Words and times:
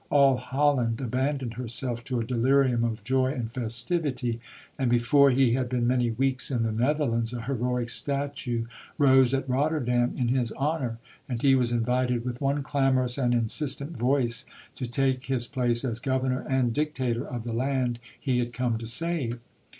All 0.09 0.37
Holland 0.37 0.99
abandoned 0.99 1.53
herself 1.53 2.03
to 2.05 2.19
a 2.19 2.23
delirium 2.25 2.83
of 2.83 3.03
joy 3.03 3.33
and 3.33 3.51
festivity, 3.51 4.39
and 4.75 4.89
before 4.89 5.29
he 5.29 5.53
had 5.53 5.69
been 5.69 5.85
many 5.85 6.09
weeks 6.09 6.49
in 6.49 6.63
the 6.63 6.71
Netherlands 6.71 7.33
a 7.33 7.43
heroic 7.43 7.87
statue 7.91 8.65
rose 8.97 9.31
at 9.31 9.47
Rotterdam 9.47 10.15
in 10.17 10.29
his 10.29 10.51
honour; 10.53 10.97
and 11.29 11.39
he 11.43 11.53
was 11.53 11.71
invited 11.71 12.25
with 12.25 12.41
one 12.41 12.63
clamorous 12.63 13.19
and 13.19 13.31
insistent 13.35 13.95
voice 13.95 14.47
to 14.73 14.87
take 14.87 15.27
his 15.27 15.45
place 15.45 15.85
as 15.85 15.99
governor 15.99 16.47
and 16.49 16.73
dictator 16.73 17.23
of 17.27 17.43
the 17.43 17.53
land 17.53 17.99
he 18.19 18.39
had 18.39 18.53
come 18.53 18.79
to 18.79 18.87
save. 18.87 19.39